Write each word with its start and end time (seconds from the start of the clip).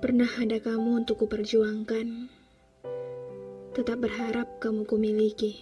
Pernah 0.00 0.32
ada 0.40 0.56
kamu 0.56 1.04
untuk 1.04 1.28
kuperjuangkan, 1.28 2.32
tetap 3.76 4.00
berharap 4.00 4.48
kamu 4.56 4.88
kumiliki. 4.88 5.60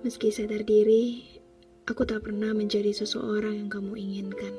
Meski 0.00 0.32
sadar 0.32 0.64
diri, 0.64 1.28
aku 1.84 2.08
tak 2.08 2.24
pernah 2.24 2.56
menjadi 2.56 2.88
seseorang 2.96 3.60
yang 3.60 3.68
kamu 3.68 4.00
inginkan. 4.00 4.56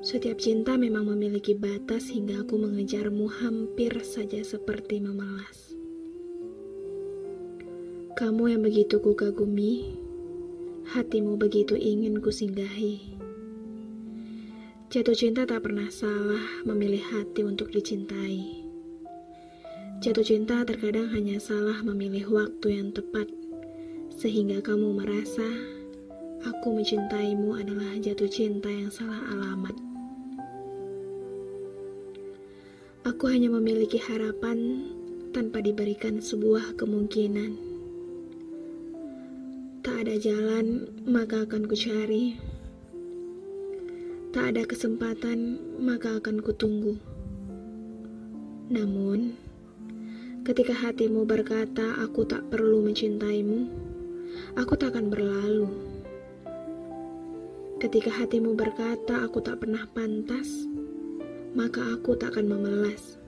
Setiap 0.00 0.40
cinta 0.40 0.80
memang 0.80 1.12
memiliki 1.12 1.52
batas 1.52 2.08
hingga 2.08 2.48
aku 2.48 2.56
mengejarmu 2.56 3.28
hampir 3.28 3.92
saja 4.00 4.40
seperti 4.40 5.04
memelas. 5.04 5.76
Kamu 8.16 8.56
yang 8.56 8.64
begitu 8.64 9.04
kukagumi, 9.04 10.00
hatimu 10.96 11.36
begitu 11.36 11.76
ingin 11.76 12.24
kusinggahi. 12.24 13.11
Jatuh 14.92 15.16
cinta 15.16 15.48
tak 15.48 15.64
pernah 15.64 15.88
salah 15.88 16.60
memilih 16.68 17.00
hati 17.00 17.40
untuk 17.48 17.72
dicintai. 17.72 18.60
Jatuh 20.04 20.20
cinta 20.20 20.68
terkadang 20.68 21.08
hanya 21.16 21.40
salah 21.40 21.80
memilih 21.80 22.28
waktu 22.28 22.76
yang 22.76 22.92
tepat, 22.92 23.24
sehingga 24.12 24.60
kamu 24.60 24.92
merasa 25.00 25.48
aku 26.44 26.76
mencintaimu 26.76 27.56
adalah 27.56 27.88
jatuh 28.04 28.28
cinta 28.28 28.68
yang 28.68 28.92
salah 28.92 29.16
alamat. 29.32 29.72
Aku 33.08 33.32
hanya 33.32 33.48
memiliki 33.48 33.96
harapan 33.96 34.92
tanpa 35.32 35.64
diberikan 35.64 36.20
sebuah 36.20 36.76
kemungkinan. 36.76 37.56
Tak 39.80 40.04
ada 40.04 40.20
jalan, 40.20 40.84
maka 41.08 41.48
akan 41.48 41.64
kucari. 41.64 42.36
cari 42.36 42.51
Tak 44.32 44.56
ada 44.56 44.64
kesempatan, 44.64 45.60
maka 45.76 46.16
akan 46.16 46.40
kutunggu. 46.40 46.96
Namun, 48.72 49.36
ketika 50.40 50.72
hatimu 50.72 51.28
berkata, 51.28 52.00
"Aku 52.00 52.24
tak 52.24 52.48
perlu 52.48 52.80
mencintaimu," 52.80 53.68
aku 54.56 54.72
tak 54.80 54.96
akan 54.96 55.12
berlalu. 55.12 55.68
Ketika 57.76 58.08
hatimu 58.08 58.56
berkata, 58.56 59.20
"Aku 59.20 59.44
tak 59.44 59.60
pernah 59.60 59.84
pantas," 59.92 60.64
maka 61.52 61.92
aku 61.92 62.16
tak 62.16 62.32
akan 62.32 62.56
memelas. 62.56 63.20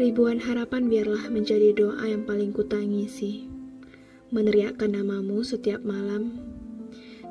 Ribuan 0.00 0.40
harapan 0.40 0.88
biarlah 0.88 1.28
menjadi 1.28 1.76
doa 1.76 2.08
yang 2.08 2.24
paling 2.24 2.56
kutangisi, 2.56 3.44
meneriakkan 4.32 4.96
namamu 4.96 5.44
setiap 5.44 5.84
malam 5.84 6.51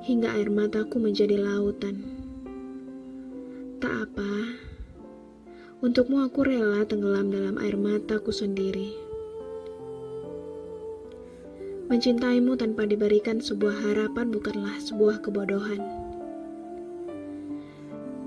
hingga 0.01 0.33
air 0.33 0.49
mataku 0.49 0.97
menjadi 0.97 1.37
lautan. 1.37 2.01
Tak 3.77 4.09
apa, 4.09 4.33
untukmu 5.85 6.25
aku 6.25 6.45
rela 6.45 6.81
tenggelam 6.85 7.29
dalam 7.29 7.61
air 7.61 7.77
mataku 7.77 8.33
sendiri. 8.33 8.93
Mencintaimu 11.91 12.57
tanpa 12.57 12.87
diberikan 12.87 13.43
sebuah 13.43 13.77
harapan 13.83 14.31
bukanlah 14.31 14.79
sebuah 14.79 15.21
kebodohan. 15.21 15.83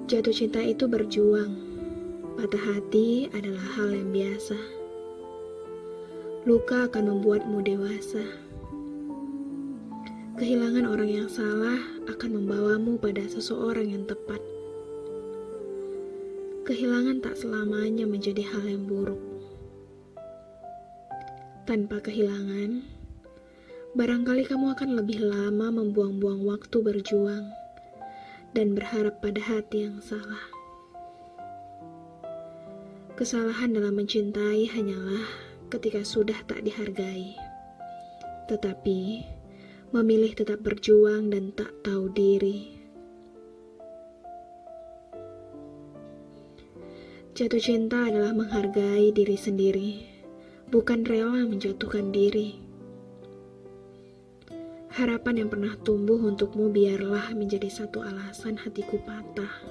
Jatuh 0.05 0.36
cinta 0.36 0.61
itu 0.61 0.84
berjuang, 0.84 1.58
patah 2.36 2.61
hati 2.61 3.33
adalah 3.33 3.67
hal 3.75 3.89
yang 3.97 4.12
biasa. 4.12 4.58
Luka 6.45 6.92
akan 6.92 7.17
membuatmu 7.17 7.64
dewasa. 7.64 8.20
Kehilangan 10.34 10.90
orang 10.90 11.10
yang 11.14 11.30
salah 11.30 11.78
akan 12.10 12.42
membawamu 12.42 12.98
pada 12.98 13.22
seseorang 13.22 13.94
yang 13.94 14.02
tepat. 14.02 14.42
Kehilangan 16.66 17.22
tak 17.22 17.38
selamanya 17.38 18.02
menjadi 18.02 18.42
hal 18.42 18.66
yang 18.66 18.82
buruk. 18.82 19.22
Tanpa 21.70 22.02
kehilangan, 22.02 22.83
barangkali 23.94 24.42
kamu 24.50 24.74
akan 24.74 24.98
lebih 24.98 25.23
lama 25.23 25.70
membuang-buang 25.70 26.42
waktu 26.42 26.83
berjuang 26.83 27.55
dan 28.58 28.74
berharap 28.74 29.23
pada 29.23 29.39
hati 29.39 29.86
yang 29.86 30.02
salah. 30.02 30.50
Kesalahan 33.14 33.70
dalam 33.70 33.94
mencintai 33.94 34.67
hanyalah 34.67 35.30
ketika 35.70 36.02
sudah 36.02 36.42
tak 36.50 36.67
dihargai. 36.67 37.39
Tetapi, 38.50 39.33
memilih 39.94 40.34
tetap 40.34 40.58
berjuang 40.58 41.30
dan 41.30 41.55
tak 41.55 41.70
tahu 41.86 42.10
diri. 42.10 42.74
Jatuh 47.38 47.62
cinta 47.62 48.10
adalah 48.10 48.34
menghargai 48.34 49.14
diri 49.14 49.38
sendiri, 49.38 50.02
bukan 50.66 51.06
rela 51.06 51.46
menjatuhkan 51.46 52.10
diri. 52.10 52.58
Harapan 54.98 55.46
yang 55.46 55.50
pernah 55.55 55.78
tumbuh 55.86 56.18
untukmu 56.26 56.74
biarlah 56.74 57.30
menjadi 57.38 57.70
satu 57.70 58.02
alasan 58.02 58.58
hatiku 58.58 58.98
patah. 58.98 59.62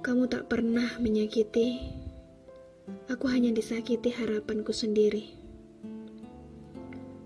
Kamu 0.00 0.24
tak 0.24 0.48
pernah 0.48 0.96
menyakiti 1.04 2.05
Aku 3.16 3.32
hanya 3.32 3.48
disakiti 3.48 4.12
harapanku 4.12 4.76
sendiri. 4.76 5.32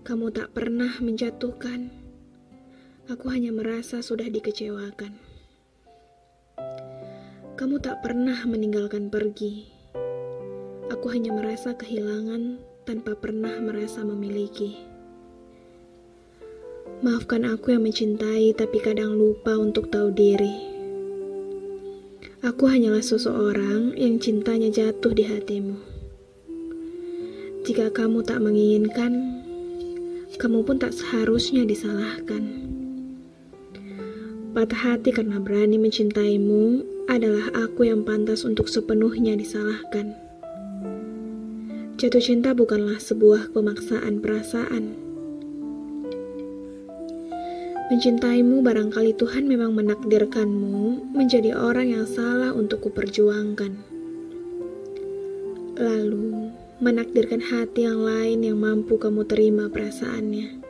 Kamu 0.07 0.31
tak 0.31 0.55
pernah 0.55 0.87
menjatuhkan. 1.03 1.91
Aku 3.11 3.27
hanya 3.27 3.51
merasa 3.51 3.99
sudah 3.99 4.23
dikecewakan. 4.31 5.19
Kamu 7.59 7.83
tak 7.83 7.99
pernah 7.99 8.39
meninggalkan 8.47 9.11
pergi. 9.11 9.67
Aku 10.87 11.11
hanya 11.11 11.35
merasa 11.35 11.75
kehilangan 11.75 12.63
tanpa 12.87 13.11
pernah 13.19 13.59
merasa 13.59 13.99
memiliki. 14.07 14.79
Maafkan 17.03 17.43
aku 17.43 17.75
yang 17.75 17.83
mencintai, 17.83 18.55
tapi 18.55 18.79
kadang 18.79 19.11
lupa 19.11 19.59
untuk 19.59 19.91
tahu 19.91 20.07
diri. 20.15 20.70
Aku 22.41 22.65
hanyalah 22.65 23.05
seseorang 23.05 23.93
yang 23.93 24.17
cintanya 24.17 24.73
jatuh 24.73 25.13
di 25.13 25.29
hatimu. 25.29 25.77
Jika 27.61 27.93
kamu 27.93 28.25
tak 28.25 28.41
menginginkan, 28.41 29.13
kamu 30.41 30.65
pun 30.65 30.81
tak 30.81 30.89
seharusnya 30.89 31.69
disalahkan. 31.69 32.65
Patah 34.57 34.81
hati 34.89 35.13
karena 35.13 35.37
berani 35.37 35.77
mencintaimu 35.77 36.81
adalah 37.05 37.53
aku 37.53 37.85
yang 37.85 38.01
pantas 38.01 38.41
untuk 38.41 38.73
sepenuhnya 38.73 39.37
disalahkan. 39.37 40.17
Jatuh 42.01 42.25
cinta 42.25 42.57
bukanlah 42.57 42.97
sebuah 42.97 43.53
pemaksaan 43.53 44.17
perasaan 44.17 45.00
Mencintaimu 47.91 48.63
barangkali 48.63 49.19
Tuhan 49.19 49.51
memang 49.51 49.75
menakdirkanmu 49.75 51.11
menjadi 51.11 51.59
orang 51.59 51.91
yang 51.91 52.07
salah 52.07 52.55
untuk 52.55 52.87
kuperjuangkan. 52.87 53.75
Lalu, 55.75 56.55
menakdirkan 56.79 57.43
hati 57.43 57.83
yang 57.83 57.99
lain 57.99 58.47
yang 58.47 58.63
mampu 58.63 58.95
kamu 58.95 59.27
terima 59.27 59.67
perasaannya. 59.67 60.63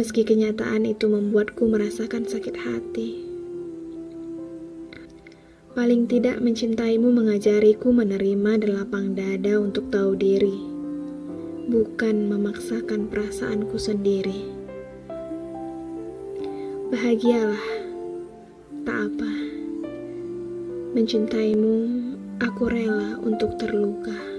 Meski 0.00 0.24
kenyataan 0.24 0.88
itu 0.88 1.12
membuatku 1.12 1.68
merasakan 1.68 2.24
sakit 2.24 2.56
hati. 2.56 3.10
Paling 5.76 6.08
tidak 6.08 6.40
mencintaimu 6.40 7.12
mengajariku 7.12 7.92
menerima 7.92 8.64
dan 8.64 8.70
lapang 8.80 9.12
dada 9.12 9.60
untuk 9.60 9.92
tahu 9.92 10.16
diri, 10.16 10.56
bukan 11.68 12.32
memaksakan 12.32 13.12
perasaanku 13.12 13.76
sendiri. 13.76 14.65
Bahagialah, 16.86 17.66
tak 18.86 19.10
apa. 19.10 19.32
Mencintaimu, 20.94 21.78
aku 22.38 22.70
rela 22.70 23.18
untuk 23.26 23.58
terluka. 23.58 24.35